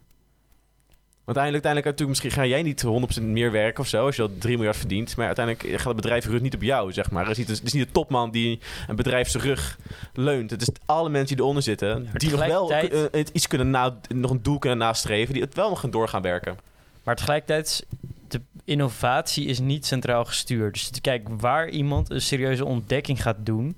[1.26, 4.22] Want uiteindelijk, uiteindelijk natuurlijk, misschien ga jij niet 100% meer werken of zo, als je
[4.22, 5.16] al 3 miljard verdient.
[5.16, 7.22] Maar uiteindelijk gaat het bedrijf rust niet op jou, zeg maar.
[7.28, 9.78] Het is niet, het is niet de topman die een bedrijf zijn rug
[10.14, 10.52] leunt.
[10.52, 14.32] Het is alle mensen die eronder zitten, die nog wel eh, iets kunnen na, nog
[14.32, 16.58] een doel kunnen nastreven, die het wel nog gaan doorgaan werken.
[17.04, 17.86] maar tegelijkertijd,
[18.28, 20.74] de innovatie is niet centraal gestuurd.
[20.74, 23.78] Dus kijk, waar iemand een serieuze ontdekking gaat doen,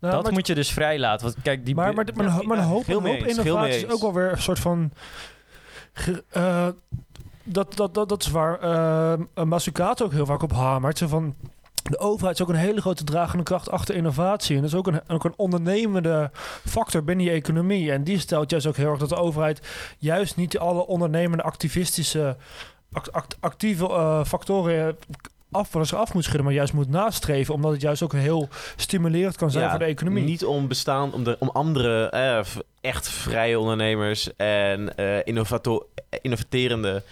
[0.00, 1.26] Nou, dat moet je dus vrijlaten.
[1.26, 4.14] Want kijk, die Maar, maar, maar, maar, maar een hoop, hoop innovatie is ook wel
[4.14, 4.92] weer een soort van...
[6.30, 6.68] eh,
[7.44, 8.64] dat, dat, dat, dat is waar
[9.34, 10.98] uh, ook heel vaak op hamert.
[10.98, 11.34] Zo van,
[11.82, 14.56] de overheid is ook een hele grote dragende kracht achter innovatie.
[14.56, 16.30] En dat is ook een, ook een ondernemende
[16.64, 17.92] factor binnen je economie.
[17.92, 19.60] En die stelt juist ook heel erg dat de overheid
[19.98, 22.36] juist niet alle ondernemende activistische
[22.92, 24.96] act- act- actieve eh, factoren
[25.50, 27.54] af, van zich af moet schudden, maar juist moet nastreven.
[27.54, 30.24] Omdat het juist ook heel stimulerend kan zijn Ja, voor de economie.
[30.24, 32.44] Niet om bestaan, om, de, om andere eh,
[32.80, 35.88] echt vrije ondernemers en eh innovato-
[36.20, 37.02] innovaterende,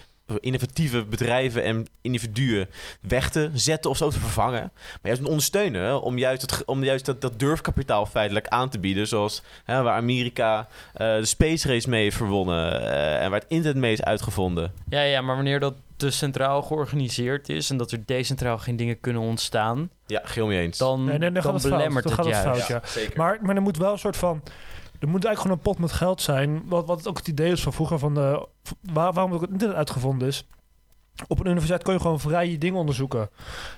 [0.41, 2.69] innovatieve bedrijven en individuen
[3.01, 4.61] weg te zetten of zo te vervangen.
[4.75, 8.69] Maar juist te ondersteunen hè, om juist, het, om juist dat, dat durfkapitaal feitelijk aan
[8.69, 9.09] te bieden.
[9.09, 13.49] Zoals hè, waar Amerika eh, de space race mee heeft verwonnen eh, en waar het
[13.49, 14.73] internet mee is uitgevonden.
[14.89, 19.01] Ja, ja, maar wanneer dat te centraal georganiseerd is en dat er decentraal geen dingen
[19.01, 20.79] kunnen ontstaan, Ja, geel mee eens.
[20.79, 22.65] dan, Nee, nee, dan gaat dan belemmert Dan het gaat het juist.
[22.67, 22.89] fout, ja.
[23.01, 23.17] zeker.
[23.17, 24.43] Maar, maar er moet wel een soort van.
[25.01, 26.63] Er moet eigenlijk gewoon een pot met geld zijn.
[26.69, 27.99] Wat, wat ook het idee is van vroeger.
[27.99, 28.47] Van de,
[28.93, 30.47] waar, waarom ook het internet uitgevonden is.
[31.29, 33.31] Op een universiteit kon je gewoon vrij je dingen onderzoeken.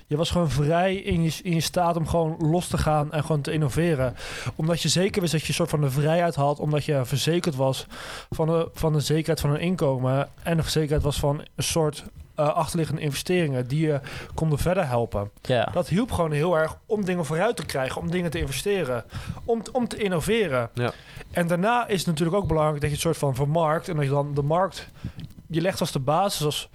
[0.07, 3.21] Je was gewoon vrij in je, in je staat om gewoon los te gaan en
[3.21, 4.15] gewoon te innoveren.
[4.55, 6.59] Omdat je zeker wist dat je een soort van de vrijheid had.
[6.59, 7.85] Omdat je verzekerd was
[8.29, 10.29] van de, van de zekerheid van een inkomen.
[10.43, 12.03] En de zekerheid was van een soort
[12.39, 13.99] eh, achterliggende investeringen die je
[14.33, 15.31] konden verder helpen.
[15.41, 15.69] Ja.
[15.73, 19.03] Dat hielp gewoon heel erg om dingen vooruit te krijgen, om dingen te investeren,
[19.45, 20.69] om, om te innoveren.
[20.73, 20.91] Ja.
[21.31, 24.03] En daarna is het natuurlijk ook belangrijk dat je het soort van vermarkt en dat
[24.03, 24.89] je dan de markt,
[25.47, 26.69] je legt als de basis als,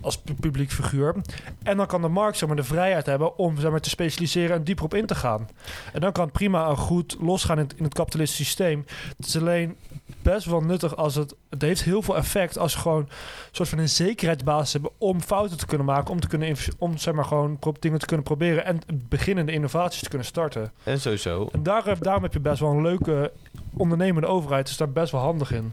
[0.00, 1.14] als pu- publiek figuur.
[1.62, 4.56] En dan kan de markt zeg maar, de vrijheid hebben om zeg maar, te specialiseren
[4.56, 5.48] en dieper op in te gaan.
[5.92, 8.84] En dan kan het prima goed losgaan in het, in het kapitalistische systeem.
[9.16, 9.76] Het is alleen
[10.22, 13.08] best wel nuttig als het, het heeft heel veel effect als gewoon een
[13.52, 17.14] soort van een zekerheidsbasis hebben om fouten te kunnen maken, om te kunnen om zeg
[17.14, 20.72] maar gewoon dingen te kunnen proberen en beginnende innovaties te kunnen starten.
[20.82, 21.48] En sowieso.
[21.52, 23.32] En daar, daarom heb je best wel een leuke
[23.76, 25.72] ondernemende overheid, is daar best wel handig in.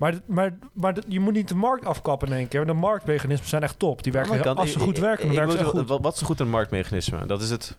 [0.00, 2.66] Maar, maar, maar je moet niet de markt afkappen in één keer.
[2.66, 4.02] De marktmechanismen zijn echt top.
[4.02, 5.88] Die werken Maar heel, als ze goed werken, dan werken ze goed.
[5.88, 7.26] Wat, is goed een marktmechanisme?
[7.26, 7.76] Dat is het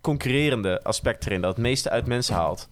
[0.00, 2.68] concurrerende aspect erin, dat het meeste uit mensen haalt.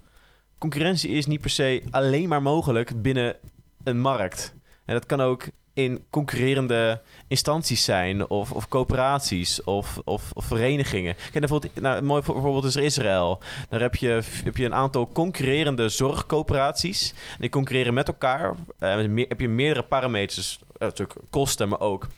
[0.59, 3.37] Concurrentie is niet per se alleen maar mogelijk binnen
[3.85, 4.55] een markt.
[4.85, 11.15] En dat kan ook in concurrerende instanties zijn, of, of coöperaties, of, of, verenigingen.
[11.15, 13.41] Kijk, bijvoorbeeld, nou, een mooi voor- voorbeeld is Israël.
[13.69, 17.15] Daar heb je, heb je een aantal concurrerende zorgcoöperaties.
[17.39, 18.55] Die concurreren met elkaar.
[18.79, 18.95] Eh,
[19.29, 22.09] heb je meerdere parameters, eh, natuurlijk kosten, maar ook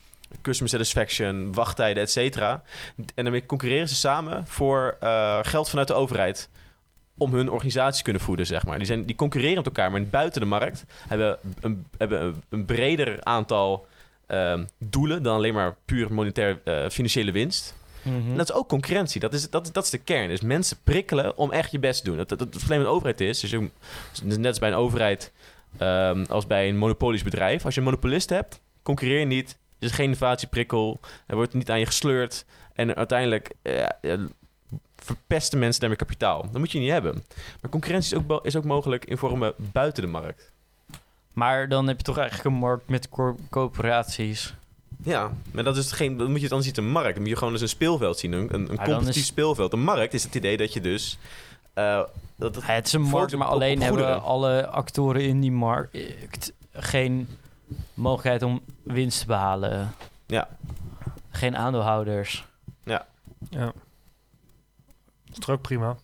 [0.41, 2.63] customer satisfaction, wachttijden, et cetera.
[3.15, 6.49] En daarmee concurreren ze samen voor eh, geld vanuit de overheid.
[7.17, 8.77] Om hun organisatie te kunnen voeden, zeg maar.
[8.77, 12.65] Die, zijn, die concurreren met elkaar, maar buiten de markt hebben een, hebben een, een
[12.65, 13.87] breder aantal
[14.27, 17.75] ehm, doelen dan alleen maar puur monetair eh, financiële winst.
[18.05, 18.31] Mhm.
[18.31, 19.19] En dat is ook concurrentie.
[19.19, 20.27] Dat is, dat, dat is de kern.
[20.27, 22.17] Dus mensen prikkelen om echt je best te doen.
[22.17, 23.39] Dat, dat, dat het probleem met de overheid is.
[23.39, 23.69] Dus je,
[24.23, 25.31] net als bij een overheid
[25.77, 27.65] ehm, als bij een monopolisch bedrijf.
[27.65, 29.57] Als je een monopolist hebt, concurreer je niet.
[29.79, 30.99] Er is geen innovatieprikkel.
[31.27, 32.45] Er wordt niet aan je gesleurd.
[32.73, 33.85] En uiteindelijk eh,
[35.05, 36.41] verpesten mensen daarmee kapitaal.
[36.41, 37.23] Dat moet je niet hebben.
[37.61, 40.51] Maar concurrentie is ook, is ook mogelijk in vormen buiten de markt.
[41.33, 44.53] Maar dan heb je toch eigenlijk een markt met cor- corporaties.
[45.03, 47.11] Ja, maar dat is geen, dan moet je het dan zien een markt.
[47.13, 49.73] Dan moet je gewoon eens een speelveld zien, een, een, competitief is- speelveld.
[49.73, 51.17] Een markt is het idee dat je dus...
[51.73, 52.01] eh,
[52.35, 55.41] dat het, Ja, het is een markt, maar op- alleen op hebben alle actoren in
[55.41, 57.27] die markt geen
[57.93, 59.93] mogelijkheid om winst te behalen.
[60.25, 60.47] Ja.
[61.29, 62.45] Geen aandeelhouders.
[62.83, 63.05] Ja.
[63.49, 63.73] Dat
[65.37, 65.95] is ook prima.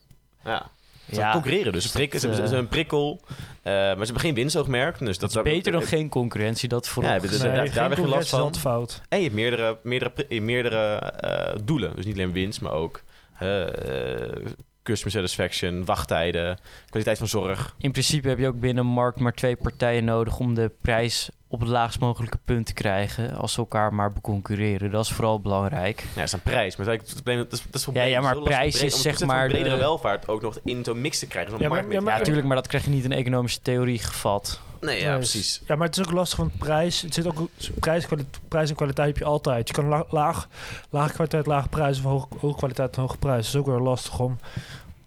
[0.44, 0.70] ja,
[1.12, 1.84] ze Ja, concurreren dus.
[1.86, 3.20] Ze, prikken, ze, hebben- een prikkel,
[3.62, 5.00] eh, maar ze hebben geen winstoogmerk.
[5.00, 7.22] Dus dat dat is beter dan geen concurrentie, dat Ja, voorop.
[7.22, 7.74] dus gezet.
[7.74, 8.56] daar- heb je last van.
[8.56, 9.02] fout.
[9.10, 11.96] En je hebt meerdere, meerdere, meerdere eh, doelen.
[11.96, 13.02] Dus niet alleen winst, maar ook
[13.40, 14.46] eh, eh,
[14.84, 16.58] customer satisfaction, wachttijden,
[16.90, 17.76] kwaliteit van zorg.
[17.78, 21.30] In principe heb je ook binnen een markt maar twee partijen nodig om de prijs
[21.52, 23.36] op het laagst mogelijke punt te krijgen.
[23.36, 24.92] Als ze elkaar maar beconcurreren.
[24.92, 26.00] Dat is vooral belangrijk.
[26.02, 26.76] Ja, dat is een prijs.
[26.76, 29.48] Maar dat is, dat is, dat is, dat Ja, ja, maar prijs is zeg maar
[29.48, 31.52] bredere de- welvaart ook nog in zo'n mix te krijgen.
[31.54, 33.62] Ja, maar- markt ja, met- maar- Ja, natuurlijk, maar dat krijg je niet in economische
[33.62, 34.60] theorie gevat.
[34.82, 35.62] Nee, ja, Nee, precies.
[35.68, 37.02] Ja, maar het is ook lastig van prijs.
[37.02, 37.48] Het zit ook
[37.80, 38.08] prijs,
[38.48, 39.68] prijs en kwaliteit heb je altijd.
[39.68, 40.48] Je kan la- laag,
[40.90, 43.46] lage kwaliteit, lage prijs of hoog, hoge kwaliteit, hoge prijs.
[43.46, 44.38] Het is ook weer lastig om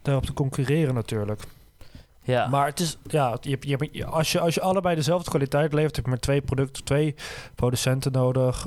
[0.02, 1.42] daarop te concurreren natuurlijk.
[2.24, 5.72] Ja, Maar het is, ja, je, hebt- je, als, je, als je allebei dezelfde kwaliteit
[5.72, 7.14] levert, heb je maar twee producten, twee
[7.54, 8.66] producenten nodig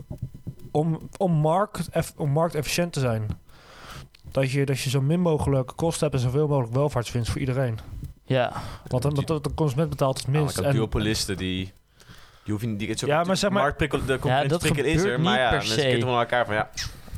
[0.71, 3.27] om, om, markt, eff- om marktefficiënt te zijn.
[4.31, 7.79] Dat je, dat je zo min mogelijk kosten hebt en zoveel mogelijk welvaartswinst voor iedereen.
[8.25, 8.51] ja.
[8.87, 10.57] Want dan, dat, de consument betaalt het minst.
[10.57, 11.73] En- duopolisten die...
[12.43, 12.99] Die niet...
[12.99, 14.17] Ja, maar zeg maar- marktprikkel- de
[14.47, 15.89] dat is er, gebeurt maar niet ja, per mensen se.
[16.19, 16.69] elkaar van ja...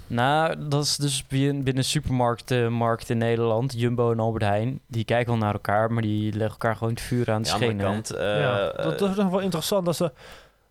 [0.10, 4.80] Nou, dat is dus binnen binnen supermarkten in Nederland, Jumbo en Albert Heijn.
[4.88, 7.72] Die kijken wel naar elkaar, maar die leggen elkaar gewoon het vuur aan de andere
[7.72, 7.92] schenen.
[7.92, 8.12] kant...
[8.12, 10.12] eh, ja, dat, dat is nog wel interessant dat, ze,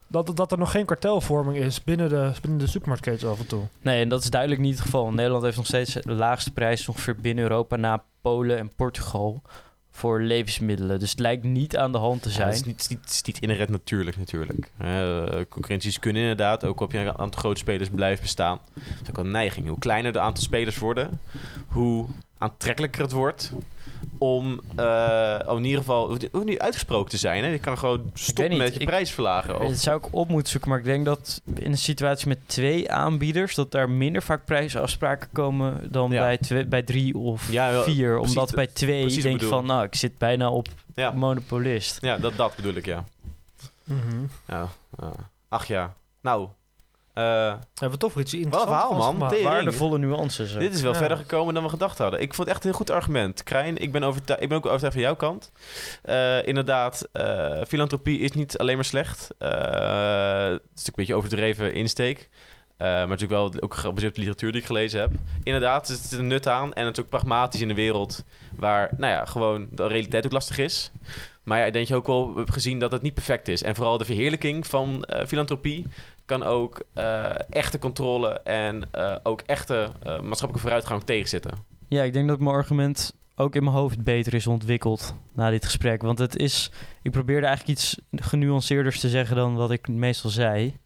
[0.06, 3.62] dat, dat er nog geen kartelvorming is binnen de, binnen de supermarktketens af en toe.
[3.82, 5.12] Nee, en dat is duidelijk niet het geval.
[5.12, 9.42] Nederland heeft nog steeds de laagste prijs ongeveer binnen Europa na Polen en Portugal
[9.98, 10.98] voor levensmiddelen.
[10.98, 12.48] Dus het lijkt niet aan de hand te Ja, zijn.
[12.48, 14.70] het, is niet, het is niet, het is niet inherent natuurlijk, natuurlijk.
[14.78, 18.58] Eh, concurrenties kunnen inderdaad, ook op je een aantal grote spelers blijft bestaan.
[18.74, 19.68] Dat is ook een neiging.
[19.68, 21.20] Hoe kleiner de aantal spelers worden,
[21.66, 22.06] hoe
[22.38, 23.52] aantrekkelijker het wordt
[24.18, 27.44] om, eh, om in ieder geval, hoeft niet uitgesproken te zijn.
[27.44, 27.50] Hè?
[27.50, 29.60] Je kan gewoon stoppen met je ik- prijs verlagen.
[29.60, 32.38] Of, Dat zou ik op moeten zoeken, maar ik denk dat in een situatie met
[32.46, 33.54] twee aanbieders...
[33.54, 36.20] dat daar minder vaak prijsafspraken komen dan Ja.
[36.20, 38.14] bij, twee, bij drie of Ja, wel, vier.
[38.16, 41.98] precies, Omdat bij twee precies denk je van, nou, ik zit bijna op ja, monopolist.
[42.00, 43.04] ja dat, dat bedoel ik, ja.
[44.46, 44.68] ja.
[44.98, 45.12] ja.
[45.48, 45.94] Ach ja.
[46.20, 46.48] Nou,
[47.22, 49.28] Hebben we toch iets Wat een interessants verhaal, man.
[49.28, 49.46] Tering.
[49.48, 50.52] Waardevolle nuances.
[50.52, 50.98] Dit is wel Ja.
[50.98, 52.20] verder gekomen dan we gedacht hadden.
[52.20, 53.42] Ik vond het echt een goed argument.
[53.42, 55.52] Krijn, ik ben, overtuigd, ik ben ook overtuigd van jouw kant.
[56.02, 59.28] Eh, inderdaad, eh, filantropie is niet alleen maar slecht.
[59.38, 59.48] Eh,
[60.50, 62.28] het is een beetje overdreven insteek.
[62.76, 65.10] Eh, maar natuurlijk wel ook gebaseerd op de literatuur die ik gelezen heb.
[65.42, 66.72] Inderdaad, er zit een nut aan.
[66.72, 68.24] En het is ook pragmatisch in een wereld
[68.56, 70.90] waar, nou ja, gewoon de realiteit ook lastig is.
[71.42, 73.62] Maar ja, ik denk je ook wel hebt gezien dat het niet perfect is.
[73.62, 75.86] En vooral de verheerlijking van eh, filantropie
[76.28, 81.52] kan ook eh, echte controle en eh, ook echte eh, maatschappelijke vooruitgang tegenzitten.
[81.88, 85.64] Ja, ik denk dat mijn argument ook in mijn hoofd beter is ontwikkeld na dit
[85.64, 86.02] gesprek.
[86.02, 86.70] Want het is...
[87.02, 90.76] Ik probeerde eigenlijk iets genuanceerders te zeggen dan wat ik meestal zei.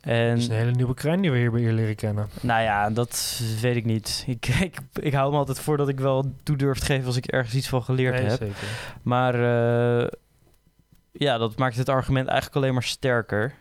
[0.00, 2.28] En Dat is een hele nieuwe krijn die we hier, hier leren kennen.
[2.40, 4.24] nou ja, dat weet ik niet.
[4.26, 7.16] Ik, ik, ik hou me altijd voor dat ik wel toe durf te geven als
[7.16, 8.38] ik ergens iets van geleerd Nee, heb.
[8.38, 8.56] zeker.
[9.02, 10.08] Maar eh,
[11.12, 13.54] ja, dat maakt het argument eigenlijk alleen maar sterker.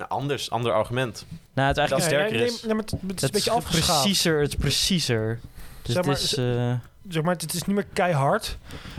[0.00, 1.26] Nou, anders, ander argument.
[1.54, 2.62] Nou, het Dat eigenlijk is sterker nee, is.
[2.62, 4.00] nee, maar het, het is een beetje afgeschaald.
[4.00, 4.40] preciezer.
[4.40, 5.40] Het is preciezer.
[5.82, 6.36] Dus Zeg maar, het is...
[6.36, 6.72] eh,
[7.08, 8.58] Zeg maar, het is niet meer keihard,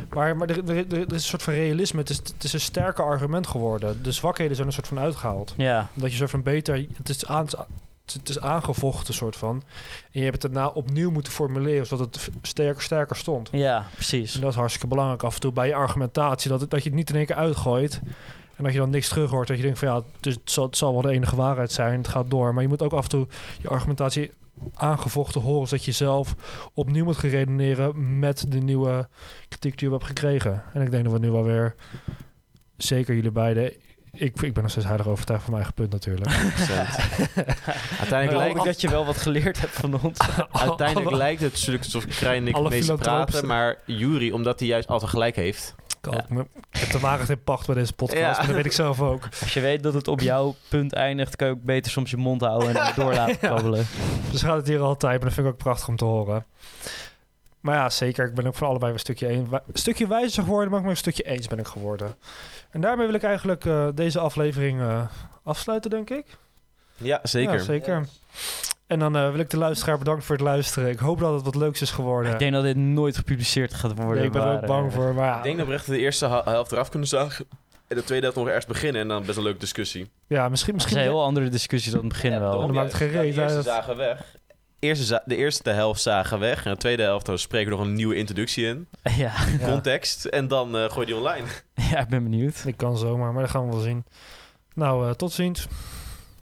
[0.10, 2.00] maar, maar er, er, is een soort van realisme.
[2.00, 4.04] Het is, het is een sterker argument geworden.
[4.04, 5.54] De zwakheden zijn een soort van uitgehaald.
[5.58, 6.86] ja, Dat je soort van beter...
[6.98, 7.48] Het is, aan,
[8.14, 9.64] het is aangevochten, soort van.
[10.12, 13.50] En je hebt het daarna opnieuw moeten formuleren, zodat het sterker, sterker stond.
[13.52, 14.36] ja, precies.
[14.36, 16.50] En dat is hartstikke belangrijk af en toe bij je argumentatie.
[16.50, 18.02] Dat, het- dat je het niet in één keer uitgooit.
[18.62, 19.48] En dat je dan niks terug hoort.
[19.48, 21.98] Dat je denkt van ja, dus het, zal, het zal wel de enige waarheid zijn.
[21.98, 22.54] Het gaat door.
[22.54, 23.28] Maar je moet ook af en toe
[23.62, 24.32] je argumentatie
[24.74, 25.68] aangevochten horen.
[25.68, 26.36] Zodat je zelf
[26.74, 29.08] opnieuw moet gaan redeneren met de nieuwe
[29.48, 30.64] kritiek die je hebt gekregen.
[30.74, 31.76] En ik denk dat we nu wel weer,
[32.78, 33.74] zeker jullie beiden...
[34.14, 36.30] Ik, ik ben nog steeds heilig overtuigd van mijn eigen punt natuurlijk.
[38.00, 40.20] Uiteindelijk, lijkt, dat je wel wat geleerd hebt van ons.
[40.52, 43.48] uiteindelijk lijkt het natuurlijk alsof Krijn en ik filantropen praten.
[43.48, 45.76] Maar Jury, omdat hij juist altijd gelijk heeft.
[46.02, 46.40] Ik,
[46.72, 48.20] ik heb de waarheid in pacht bij deze podcast.
[48.20, 48.32] Ja.
[48.38, 49.24] Maar dat weet ik zelf ook.
[49.42, 52.18] Als je weet dat het op jouw punt eindigt, kan je ook beter soms je
[52.18, 53.48] mond houden en door laten Ja.
[53.48, 53.86] kabbelen.
[54.32, 56.46] Dus gaat het hier altijd, maar dat vind ik ook prachtig om te horen.
[57.60, 58.28] Maar ja, zeker.
[58.28, 60.94] Ik ben ook van allebei een stukje, een, een stukje wijzer geworden, maar ook maar
[60.94, 62.16] een stukje eens ben ik geworden.
[62.70, 65.02] En daarmee wil ik eigenlijk eh, deze aflevering eh,
[65.44, 66.26] afsluiten, denk ik.
[66.98, 67.54] Ja, zeker.
[67.54, 68.06] Ja, zeker.
[68.92, 70.90] En dan eh, wil ik de luisteraar bedanken voor het luisteren.
[70.90, 72.32] Ik hoop dat het wat leuks is geworden.
[72.32, 74.16] Ik denk dat dit nooit gepubliceerd gaat worden.
[74.16, 75.14] Nee, ik ben er ook bang eh, voor.
[75.14, 77.46] Maar ja, Ik denk dat we echt de eerste helft eraf kunnen zagen.
[77.88, 80.10] En de tweede helft nog ergens beginnen en dan best een leuke discussie.
[80.28, 80.74] Ja, misschien...
[80.74, 82.60] Dat is misschien een heel andere discussie dan het begin wel.
[82.60, 84.36] dan maakt het geen reet De eerste zagen weg.
[84.80, 86.66] Eerste za- de eerste helft zagen weg.
[86.66, 88.88] En de tweede helft dan spreken we nog een nieuwe introductie in.
[89.18, 89.32] Ja.
[89.60, 89.66] Ja.
[89.70, 90.26] Context.
[90.26, 91.46] En dan eh gooi je die online.
[91.92, 92.64] ja, ik ben benieuwd.
[92.66, 94.06] Ik kan zomaar, maar dat gaan we wel zien.
[94.74, 95.68] Nou, eh, tot ziens.